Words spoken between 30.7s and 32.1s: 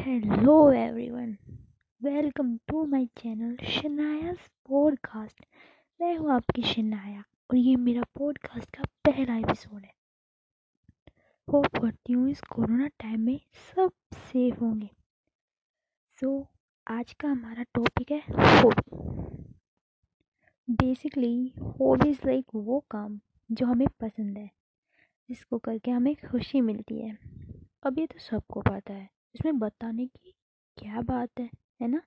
क्या बात है है ना?